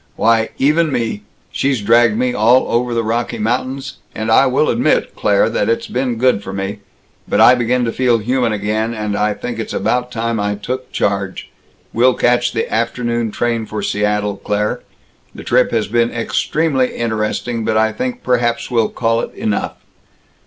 Why, 0.15 0.49
even 0.57 0.91
me 0.91 1.21
she's 1.51 1.79
dragged 1.79 2.17
me 2.17 2.33
all 2.33 2.65
over 2.69 2.91
the 2.95 3.03
Rocky 3.03 3.37
Mountains. 3.37 3.97
And 4.15 4.31
I 4.31 4.47
will 4.47 4.69
admit, 4.69 5.13
Claire, 5.15 5.47
that 5.51 5.69
it's 5.69 5.85
been 5.85 6.15
good 6.15 6.41
for 6.41 6.51
me. 6.51 6.79
But 7.29 7.39
I 7.39 7.53
begin 7.53 7.85
to 7.85 7.91
feel 7.91 8.17
human 8.17 8.51
again, 8.51 8.95
and 8.95 9.15
I 9.15 9.35
think 9.35 9.59
it's 9.59 9.75
about 9.75 10.11
time 10.11 10.39
I 10.39 10.55
took 10.55 10.91
charge. 10.91 11.51
We'll 11.93 12.15
catch 12.15 12.51
the 12.51 12.67
afternoon 12.73 13.29
train 13.29 13.67
for 13.67 13.83
Seattle, 13.83 14.37
Claire. 14.37 14.81
The 15.35 15.43
trip 15.43 15.69
has 15.69 15.87
been 15.87 16.09
extremely 16.09 16.95
interesting, 16.95 17.63
but 17.63 17.77
I 17.77 17.91
think 17.93 18.23
perhaps 18.23 18.71
we'll 18.71 18.89
call 18.89 19.21
it 19.21 19.31
enough. 19.35 19.75